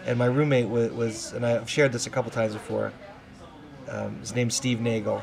[0.05, 2.91] and my roommate was, was and I've shared this a couple times before.
[3.89, 5.21] um, his name's Steve Nagel,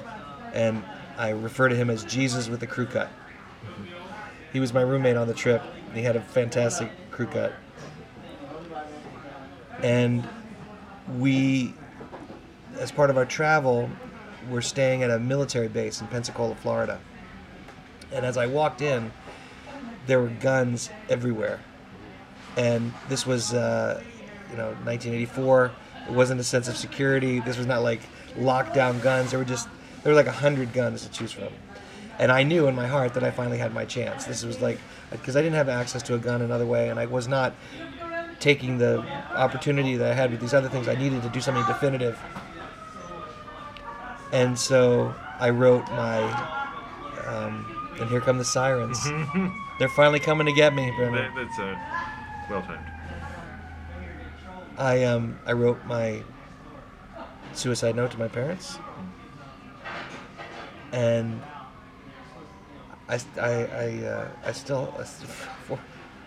[0.52, 0.82] and
[1.16, 3.10] I refer to him as Jesus with the crew cut.
[4.52, 5.62] He was my roommate on the trip.
[5.94, 7.52] He had a fantastic crew cut,
[9.82, 10.26] and
[11.16, 11.74] we,
[12.78, 13.88] as part of our travel,
[14.50, 17.00] were staying at a military base in Pensacola, Florida.
[18.12, 19.12] And as I walked in,
[20.06, 21.60] there were guns everywhere.
[22.56, 24.02] And this was, uh,
[24.50, 25.72] you know, 1984.
[26.08, 27.40] It wasn't a sense of security.
[27.40, 28.00] This was not like
[28.36, 29.30] lockdown guns.
[29.30, 29.68] There were just,
[30.02, 31.48] there were like a hundred guns to choose from.
[32.18, 34.24] And I knew in my heart that I finally had my chance.
[34.24, 34.78] This was like,
[35.10, 37.54] because I didn't have access to a gun another way, and I was not
[38.40, 39.00] taking the
[39.34, 40.88] opportunity that I had with these other things.
[40.88, 42.18] I needed to do something definitive.
[44.32, 46.22] And so I wrote my,
[47.26, 49.02] um, and here come the sirens.
[49.78, 51.34] They're finally coming to get me, Branan.
[51.34, 51.76] That, that's uh,
[52.50, 52.84] well timed.
[54.78, 56.22] I um I wrote my
[57.54, 58.78] suicide note to my parents,
[60.92, 61.40] and
[63.08, 65.78] I I I, uh, I still I still,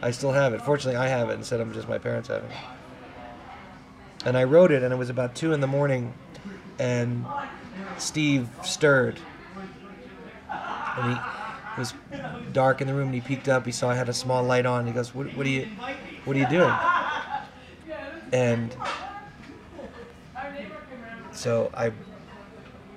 [0.02, 0.62] I still have it.
[0.62, 2.58] Fortunately, I have it instead of just my parents having it.
[4.26, 6.14] And I wrote it, and it was about two in the morning,
[6.80, 7.26] and
[7.98, 9.20] Steve stirred,
[10.50, 11.20] and he
[11.78, 11.94] was
[12.54, 13.66] dark in the room, and he peeked up.
[13.66, 14.88] He saw I had a small light on.
[14.88, 15.68] He goes, "What, what are you,
[16.26, 16.74] what are you doing?"
[18.32, 18.76] and
[21.32, 21.92] so I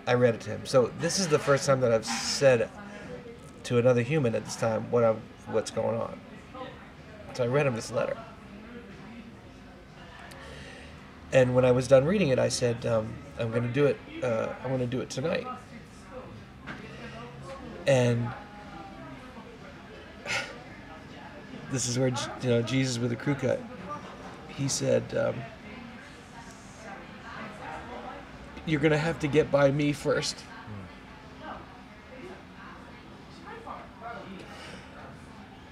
[0.07, 0.67] I read it to him.
[0.67, 2.69] So this is the first time that I've said
[3.65, 6.19] to another human at this time what I'm what's going on.
[7.35, 8.17] So I read him this letter.
[11.33, 13.99] And when I was done reading it, I said, um, "I'm to do it.
[14.23, 15.47] Uh, I'm to do it tonight."
[17.87, 18.29] And
[21.71, 23.61] this is where you know Jesus with a crew cut
[24.57, 25.35] he said, um,
[28.65, 30.45] You're to have to get by me first.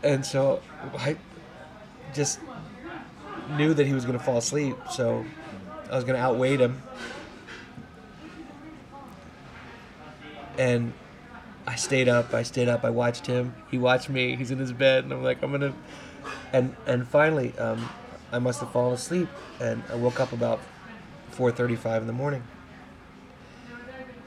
[0.03, 0.63] And so
[0.99, 1.17] I
[2.15, 2.41] just
[3.57, 5.25] knew that he was going to fall asleep, so
[5.91, 6.83] I was going to outweight him.
[10.61, 10.93] And
[11.67, 14.75] I stayed up, I stayed up, I watched him, he watched me, he's in his
[14.75, 15.73] bed, and I'm like, I'm to.
[16.53, 17.89] And, and finally, um,
[18.31, 20.61] I must have fallen asleep, and I woke up about
[21.33, 22.43] 4:35 in the morning.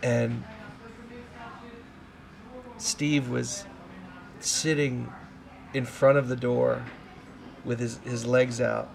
[0.02, 0.44] And
[2.80, 3.66] Steve was
[4.40, 5.14] sitting
[5.72, 6.84] in front of the door
[7.64, 8.90] with his, his legs out,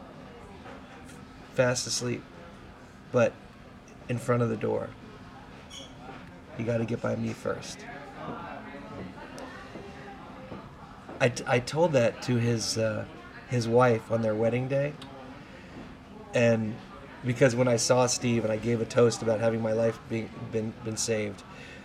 [1.55, 2.25] fast asleep,
[3.13, 3.33] but
[4.09, 4.91] in front of the door.
[6.59, 7.85] You got to get by me first.
[11.21, 13.05] I, t- I told that to his uh,
[13.49, 14.93] his wife on their wedding day.
[16.35, 16.77] And
[17.25, 20.73] because when I saw Steve and I gave a toast about having my life been
[20.85, 21.43] been saved,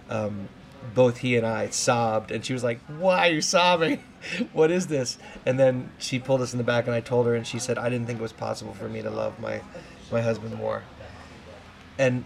[0.10, 0.50] um,
[0.94, 4.04] both he and I sobbed, and she was like, "Why are you sobbing?
[4.54, 7.36] what is this?" And then she pulled us in the back, and I told her,
[7.36, 9.62] and she said, "I didn't think it was possible for me to love my
[10.12, 10.84] my husband more."
[11.98, 12.26] And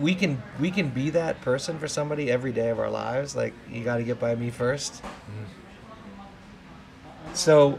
[0.00, 3.34] we can we can be that person for somebody every day of our lives.
[3.34, 5.00] Like you got to get by me 1st
[7.34, 7.78] So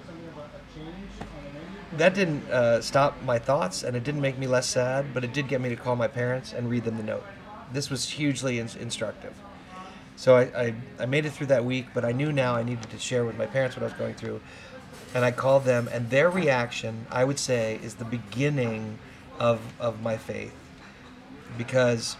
[1.97, 5.33] that didn't uh, stop my thoughts, and it didn't make me less sad, but it
[5.33, 7.23] did get me to call my parents and read them the note.
[7.73, 9.33] This was hugely in- instructive.
[10.15, 12.89] So I, I, I made it through that week, but I knew now I needed
[12.89, 14.41] to share with my parents what I was going through.
[15.15, 18.99] And I called them, and their reaction, I would say, is the beginning
[19.39, 20.53] of, of my faith.
[21.57, 22.17] Because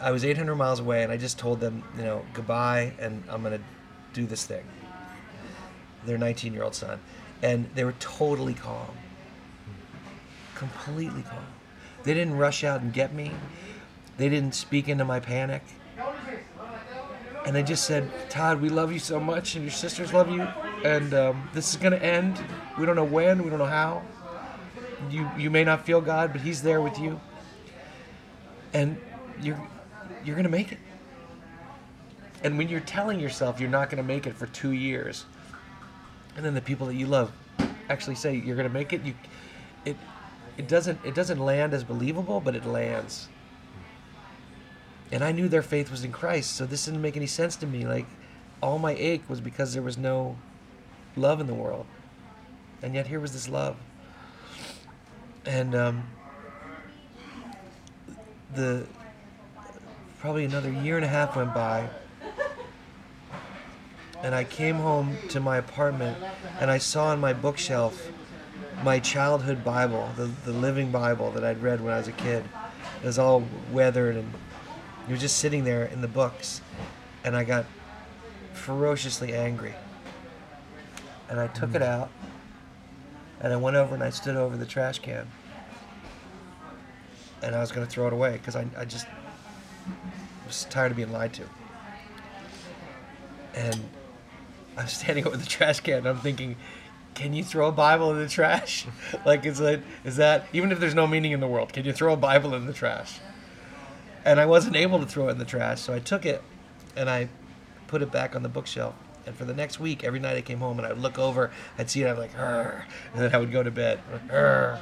[0.00, 3.42] I was 800 miles away, and I just told them, you know, goodbye, and I'm
[3.42, 3.64] going to
[4.12, 4.64] do this thing.
[6.04, 7.00] Their 19 year old son.
[7.42, 8.90] And they were totally calm.
[10.54, 11.44] Completely calm.
[12.04, 13.32] They didn't rush out and get me,
[14.18, 15.62] they didn't speak into my panic.
[17.46, 20.42] And they just said, Todd, we love you so much, and your sisters love you,
[20.84, 22.42] and um, this is going to end.
[22.78, 24.02] We don't know when, we don't know how.
[25.10, 27.20] You, you may not feel God, but He's there with you.
[28.72, 29.00] And
[29.40, 29.60] you're,
[30.24, 30.78] you're to make it.
[32.42, 35.24] And when you're telling yourself you're not to make it for two years,
[36.36, 37.32] and then the people that you love
[37.88, 39.14] actually say you're to make it, you,
[39.84, 39.96] it,
[40.56, 43.28] it doesn't, it doesn't land as believable, but it lands.
[45.12, 47.66] And I knew their faith was in Christ, so this didn't make any sense to
[47.66, 47.86] me.
[47.86, 48.06] Like,
[48.60, 50.36] all my ache was because there was no
[51.16, 51.86] love in the world,
[52.82, 53.76] and yet here was this love.
[55.46, 56.04] And um,
[58.54, 58.86] the
[60.18, 61.88] probably another year and a half went by
[64.24, 66.16] and I came home to my apartment
[66.58, 68.10] and I saw on my bookshelf
[68.82, 72.44] my childhood Bible, the, the living Bible that I'd read when I was a kid.
[73.02, 74.32] It was all weathered, and
[75.08, 76.62] it was just sitting there in the books,
[77.22, 77.66] and I got
[78.52, 79.74] ferociously angry.
[81.28, 82.10] And I took it out,
[83.44, 85.26] and I went over and I stood over the trash can,
[87.42, 89.06] and I was going to throw it away because I, I just
[90.46, 91.42] was tired of being lied to.
[93.54, 93.78] And
[94.78, 96.56] I'm standing over the trash can, and I'm thinking,
[97.12, 98.86] can you throw a Bible in the trash?
[99.26, 101.92] like, is that, is that, even if there's no meaning in the world, can you
[101.92, 103.20] throw a Bible in the trash?
[104.24, 106.42] And I wasn't able to throw it in the trash, so I took it
[106.96, 107.28] and I
[107.88, 108.94] put it back on the bookshelf.
[109.26, 111.50] And for the next week, every night I came home and I would look over,
[111.78, 112.84] I'd see it, I'd be like, and
[113.14, 114.00] then I would go to bed.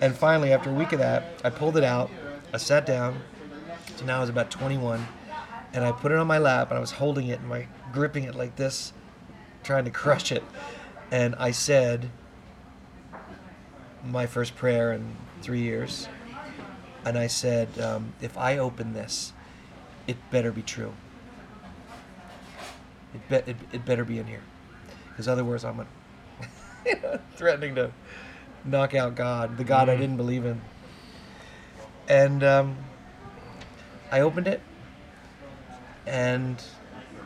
[0.00, 2.10] And finally, after a week of that, I pulled it out,
[2.54, 3.20] I sat down,
[3.96, 5.06] so now I was about 21,
[5.74, 8.24] and I put it on my lap and I was holding it and my gripping
[8.24, 8.94] it like this,
[9.62, 10.42] trying to crush it.
[11.10, 12.10] And I said
[14.04, 16.08] my first prayer in three years.
[17.04, 19.32] And I said, um, if I open this,
[20.06, 20.92] it better be true.
[23.14, 24.42] It, be- it, it better be in here.
[25.08, 25.86] Because otherwise, I'm
[27.34, 27.92] threatening to
[28.64, 30.60] knock out God, the God I didn't believe in.
[32.08, 32.76] And um,
[34.10, 34.60] I opened it,
[36.06, 36.60] and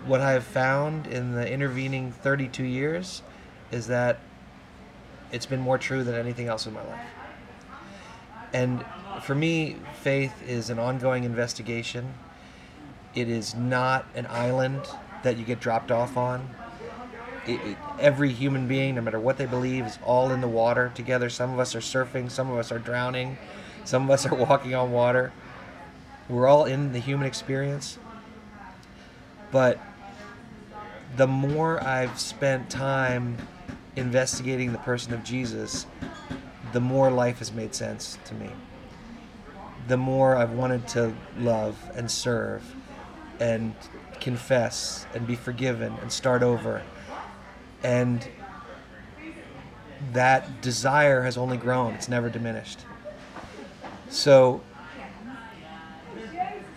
[0.07, 3.23] what I have found in the intervening 32 years
[3.71, 4.21] is that
[5.33, 7.07] it's been more true than anything else in my life.
[8.53, 8.85] And
[9.23, 12.15] for me, faith is an ongoing investigation.
[13.15, 14.83] It is not an island
[15.25, 16.49] that you get dropped off on.
[17.47, 20.93] It, it, every human being, no matter what they believe, is all in the water
[20.95, 21.29] together.
[21.29, 23.37] Some of us are surfing, some of us are drowning,
[23.85, 25.33] some of us are walking on water.
[26.29, 27.99] We're all in the human experience.
[29.51, 29.79] But
[31.17, 33.37] the more I've spent time
[33.97, 35.87] investigating the person of Jesus,
[36.73, 38.51] the more life has made sense to me.
[39.87, 42.75] The more I've wanted to love and serve
[43.39, 43.75] and
[44.21, 46.83] confess and be forgiven and start over.
[47.83, 48.27] And
[50.13, 52.81] that desire has only grown, it's never diminished.
[54.09, 54.61] So,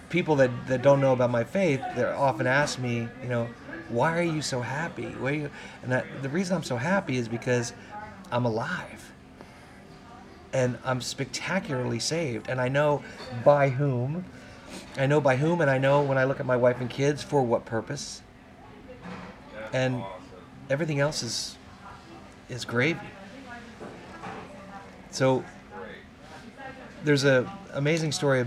[0.10, 3.47] people that, that don't know about my faith, they often ask me, you know,
[3.89, 5.06] why are you so happy?
[5.06, 5.50] Why you?
[5.84, 7.73] And the reason I'm so happy is because
[8.32, 9.13] I'm alive.
[10.54, 12.50] And I'm spectacularly saved.
[12.50, 13.04] And I know
[13.43, 14.26] by whom.
[14.97, 17.23] I know by whom, and I know when I look at my wife and kids
[17.23, 18.21] for what purpose.
[19.73, 20.03] And
[20.69, 21.58] everything else is
[22.49, 22.99] is gravy.
[25.12, 25.43] So
[27.03, 28.45] there's a amazing story.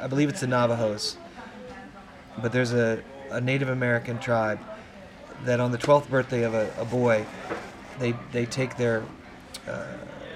[0.00, 1.16] I believe it's the Navajos,
[2.40, 4.60] but there's a, a Native American tribe
[5.44, 7.24] that on the 12th birthday of a, a boy,
[7.98, 9.04] they they take their
[9.66, 9.86] uh,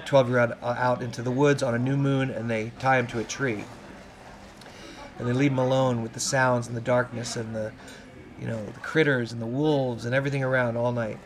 [0.05, 3.07] 12 year old out into the woods on a new moon and they tie him
[3.07, 3.63] to a tree.
[5.17, 7.71] And they leave him alone with the sounds and the darkness and the
[8.39, 11.19] you know the critters and the wolves and everything around all night.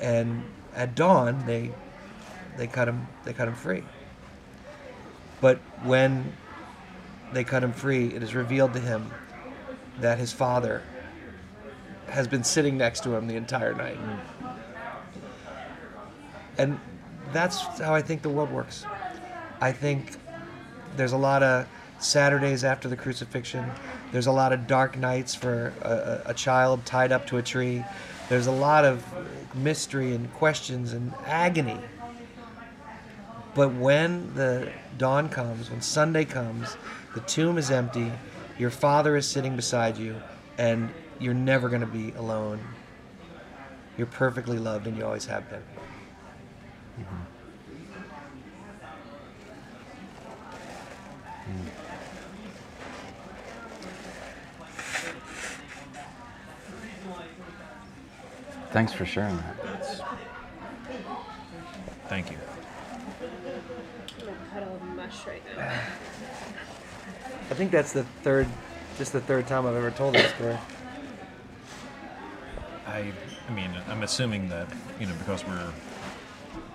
[0.00, 1.72] And at dawn they
[2.56, 3.82] they cut him they cut him free.
[5.40, 6.32] But when
[7.32, 9.10] they cut him free, it is revealed to him
[10.00, 10.82] that his father
[12.08, 13.98] has been sitting next to him the entire night.
[13.98, 14.58] Mm.
[16.58, 16.80] And
[17.32, 18.86] that's how I think the world works.
[19.60, 20.16] I think
[20.96, 21.66] there's a lot of
[22.04, 23.70] Saturdays after the crucifixion.
[24.12, 27.84] There's a lot of dark nights for a, a child tied up to a tree.
[28.28, 29.04] There's a lot of
[29.54, 31.78] mystery and questions and agony.
[33.54, 36.76] But when the dawn comes, when Sunday comes,
[37.14, 38.10] the tomb is empty,
[38.58, 40.16] your father is sitting beside you,
[40.58, 40.90] and
[41.20, 42.60] you're never going to be alone.
[43.96, 45.62] You're perfectly loved, and you always have been.
[46.98, 47.14] Mm-hmm.
[51.50, 51.83] Mm.
[58.74, 59.56] Thanks for sharing that.
[62.08, 62.36] Thank you.
[64.52, 65.80] puddle of mush right now.
[67.52, 68.48] I think that's the third,
[68.98, 70.58] just the third time I've ever told that story.
[72.84, 73.12] I,
[73.48, 74.66] I mean, I'm assuming that
[74.98, 75.70] you know because we're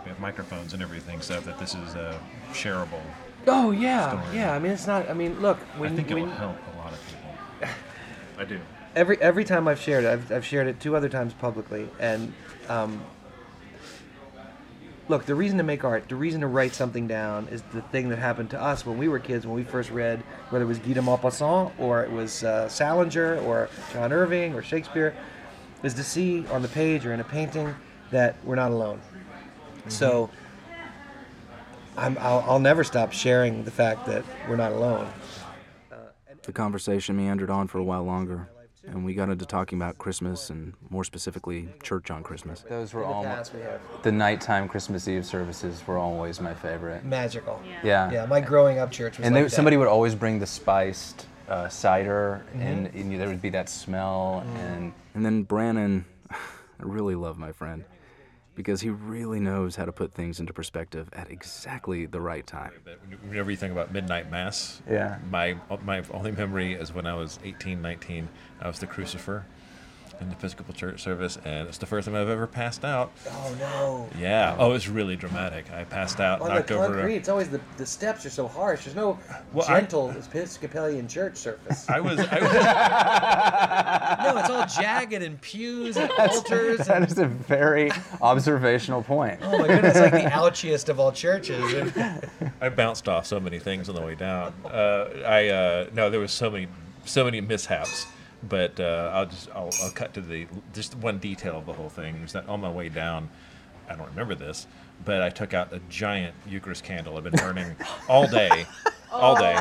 [0.06, 2.18] we have microphones and everything, so that this is uh,
[2.54, 3.02] shareable.
[3.46, 4.38] Oh yeah, Story.
[4.38, 4.54] yeah.
[4.54, 5.10] I mean, it's not.
[5.10, 7.70] I mean, look, when, I think it when will help a lot of people.
[8.38, 8.62] I do.
[9.00, 12.34] Every every time I've shared it, I've, I've shared it two other times publicly, and
[12.68, 13.02] um,
[15.08, 18.10] look, the reason to make art, the reason to write something down, is the thing
[18.10, 20.20] that happened to us when we were kids, when we first read,
[20.50, 24.62] whether it was Guy de Maupassant or it was uh, Salinger or John Irving or
[24.62, 25.16] Shakespeare,
[25.82, 27.74] is to see on the page or in a painting
[28.12, 29.00] that we're not alone.
[29.88, 30.30] So
[31.96, 35.10] I'm, I'll, I'll never stop sharing the fact that we're not alone.
[36.44, 38.50] The conversation meandered on for a while longer,
[38.92, 42.64] and we got into talking about Christmas and more specifically church on Christmas.
[42.68, 47.04] Those were all Past we have the nighttime Christmas Eve services were always my favorite.
[47.06, 47.62] magical.
[47.84, 48.12] Yeah.
[48.12, 49.56] Yeah, my growing up church was And like they, that.
[49.56, 52.62] somebody would always bring the spiced uh, cider, Mm-hmm.
[52.62, 54.60] and, and there would be that smell, Mm.
[54.60, 56.36] and And then Branan, I
[56.80, 57.84] really love my friend
[58.60, 62.74] because he really knows how to put things into perspective at exactly the right time.
[63.30, 65.18] Whenever you think about midnight mass, Yeah.
[65.32, 65.56] my
[65.86, 68.28] my only memory is when I was 18, 19.
[68.60, 69.44] I was the crucifer
[70.22, 73.12] in the Episcopal Church service, and it's the first time I've ever passed out.
[73.30, 74.10] Oh no.
[74.20, 74.56] Yeah.
[74.60, 75.72] Oh, it's really dramatic.
[75.72, 76.86] I passed out, On the knocked over.
[76.88, 78.84] concrete, A, it's always the, the steps are so harsh.
[78.86, 79.18] There's no
[79.54, 81.90] Well, I- gentle Episcopalian church surface.
[81.90, 82.20] I was.
[82.20, 82.40] I
[84.24, 86.80] was no, it's all jagged and pews and altars.
[86.80, 87.92] that And, is a very
[88.22, 89.40] observational point.
[89.42, 91.92] oh my goodness, like the ouchiest of all churches.
[92.62, 94.54] I bounced off so many things on the way down.
[94.66, 96.68] Uh, I uh, no, there was so many
[97.06, 98.06] so many mishaps.
[98.48, 101.90] But uh, I'll just I'll, I'll cut to the just one detail of the whole
[101.90, 103.30] thing is that on my way down,
[103.90, 104.66] I don't remember this,
[105.04, 107.18] but I took out a giant Eucharist candle.
[107.18, 107.76] I've been burning
[108.08, 108.66] all day,
[109.12, 109.56] all day,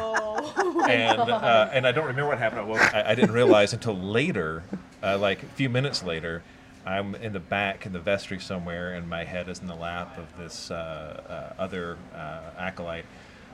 [0.88, 2.60] and uh, and I don't remember what happened.
[2.60, 4.62] I, woke, I, I didn't realize until later,
[5.02, 6.42] uh, like a few minutes later.
[6.86, 10.16] I'm in the back in the vestry somewhere, and my head is in the lap
[10.16, 13.04] of this uh, uh, other uh, acolyte,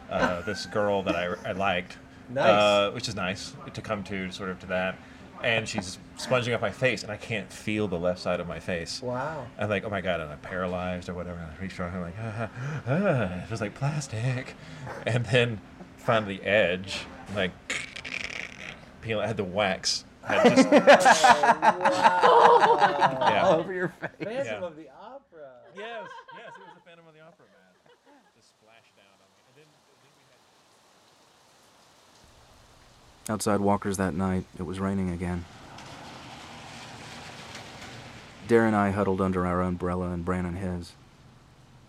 [0.08, 1.96] uh, this girl that I, I liked,
[2.28, 2.46] Nice.
[2.46, 4.96] uh, which is nice to come to, sort of to that.
[5.42, 8.60] And she's sponging up my face, and I can't feel the left side of my
[8.60, 9.02] face.
[9.02, 9.46] Wow.
[9.58, 11.38] I'm like, oh my god, am I paralyzed or whatever?
[11.38, 12.48] And I reach around, I'm like, ah,
[12.86, 14.54] ah, it was like plastic.
[15.06, 15.60] And then
[15.98, 17.04] find the edge,
[17.34, 17.52] like,
[19.02, 19.20] peel.
[19.20, 20.04] I had the wax.
[20.26, 20.70] I had just,
[23.34, 23.48] yeah.
[23.48, 24.10] Over your face.
[24.22, 24.66] Phantom Yeah.
[24.66, 25.50] of the Opera.
[25.76, 26.08] Yes,
[26.38, 27.74] yes, it was the Phantom of the Opera man.
[28.34, 29.40] Just splashed down on me.
[29.52, 29.68] And then,
[30.00, 30.40] then we had
[33.28, 35.44] Outside Walker's that night, it was raining again.
[38.46, 40.92] Dara and I huddled under our umbrella and Branan his.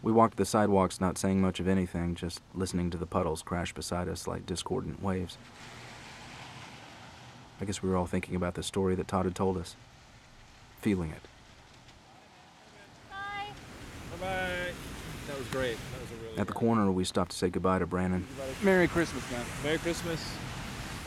[0.02, 3.74] We walked the sidewalks not saying much of anything, just listening to the puddles crash
[3.74, 5.38] beside us like discordant waves.
[7.60, 9.76] I guess we were all thinking about the story that Todd had told us,
[10.80, 11.22] feeling it.
[13.10, 13.50] Bye.
[14.12, 14.74] Bye bye.
[15.28, 15.78] That was great.
[15.92, 18.24] That was a really At the corner, we stopped to say goodbye to Branan,
[18.62, 19.44] Merry Christmas, man.
[19.64, 20.24] Merry Christmas.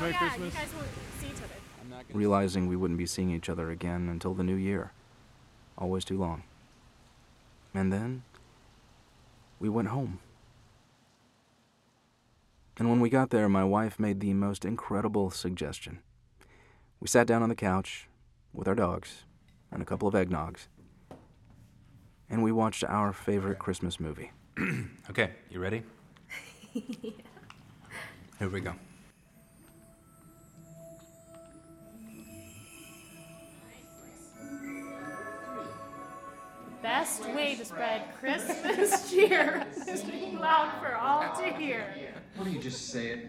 [0.01, 0.55] Merry yeah, Christmas.
[0.55, 0.89] you guys won't
[1.21, 1.55] see each other.
[1.83, 4.93] I'm not realizing we wouldn't be seeing each other again until the new year.
[5.77, 6.45] Always too long.
[7.75, 8.23] And then
[9.59, 10.21] we went home.
[12.77, 15.99] And when we got there, my wife made the most incredible suggestion.
[17.01, 18.09] We sat down on the couch
[18.53, 19.25] with our dogs
[19.73, 20.69] and a couple of eggnogs,
[22.31, 24.31] and we watched our favorite Christmas movie.
[25.11, 25.83] okay, you ready?
[26.73, 27.11] yeah.
[28.39, 28.75] Here we go.
[36.83, 41.93] Best way to spread Christmas cheer is to be loud for all to hear.
[42.37, 43.29] What do you just say it?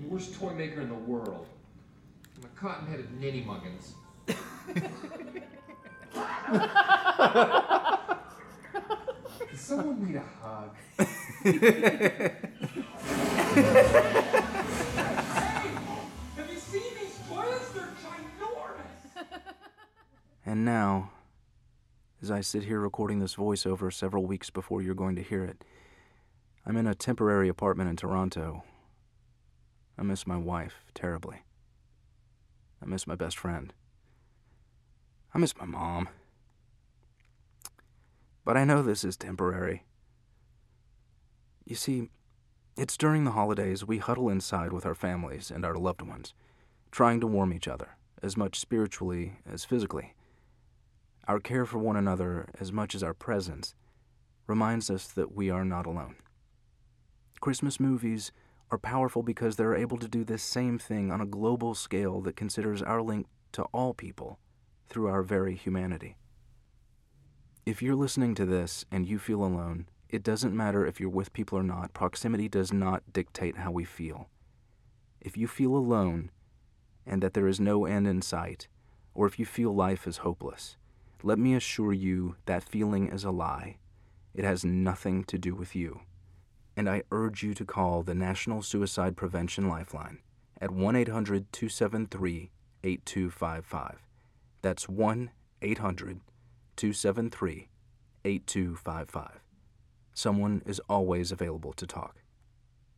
[0.00, 1.46] The worst toy maker in the world.
[2.36, 3.92] I'm a cotton-headed ninny muggins.
[9.50, 10.74] Does someone need a hug?
[16.36, 17.70] Have you seen these toilets?
[17.72, 19.26] They're ginormous!
[20.46, 21.10] And now,
[22.22, 25.64] as I sit here recording this voiceover several weeks before you're going to hear it,
[26.66, 28.62] I'm in a temporary apartment in Toronto.
[29.98, 31.44] I miss my wife terribly.
[32.82, 33.72] I miss my best friend.
[35.34, 36.08] I miss my mom.
[38.44, 39.84] But I know this is temporary.
[41.64, 42.10] You see,
[42.76, 46.34] it's during the holidays we huddle inside with our families and our loved ones,
[46.90, 50.14] trying to warm each other, as much spiritually as physically.
[51.30, 53.76] Our care for one another, as much as our presence,
[54.48, 56.16] reminds us that we are not alone.
[57.40, 58.32] Christmas movies
[58.72, 62.34] are powerful because they're able to do this same thing on a global scale that
[62.34, 64.40] considers our link to all people
[64.88, 66.16] through our very humanity.
[67.64, 71.32] If you're listening to this and you feel alone, it doesn't matter if you're with
[71.32, 71.94] people or not.
[71.94, 74.28] Proximity does not dictate how we feel.
[75.20, 76.32] If you feel alone
[77.06, 78.66] and that there is no end in sight,
[79.14, 80.76] or if you feel life is hopeless,
[81.22, 83.76] let me assure you that feeling is a lie.
[84.34, 86.00] It has nothing to do with you.
[86.76, 90.18] And I urge you to call the National Suicide Prevention Lifeline
[90.60, 92.50] at 1 800 273
[92.84, 94.06] 8255.
[94.62, 95.30] That's 1
[95.62, 96.20] 800
[96.76, 97.68] 273
[98.24, 99.40] 8255.
[100.14, 102.16] someone is always available to talk,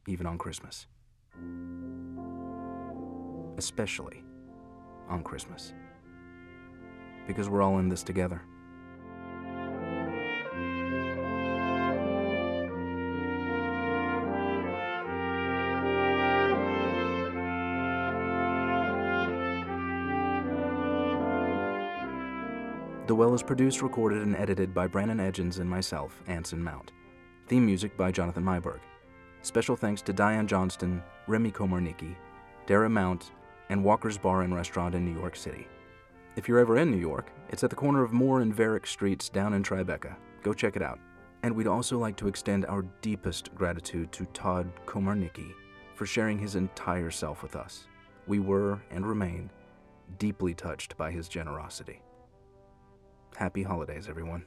[0.07, 0.87] even on Christmas.
[3.57, 4.25] Especially
[5.09, 5.73] on Christmas.
[7.27, 8.43] Because we're all in this together.
[23.13, 26.93] The Well is produced, recorded, and edited by Branan Edgens and myself, Anson Mount.
[27.47, 28.81] Theme music by Jonathan Myberg.
[29.43, 32.15] Special thanks to Diane Johnston, Remy Komarnicki,
[32.67, 33.33] Dara Mount,
[33.69, 35.67] and Walker's Bar and Restaurant in New York City.
[36.35, 39.29] If you're ever in New York, it's at the corner of Moore and Varick Streets
[39.29, 40.17] down in Tribeca.
[40.43, 40.99] Go check it out.
[41.43, 45.53] And we'd also like to extend our deepest gratitude to Todd Komarnicki
[45.95, 47.87] for sharing his entire self with us.
[48.27, 49.51] We were and remain
[50.19, 52.01] deeply touched by his generosity.
[53.37, 54.47] Happy holidays, everyone.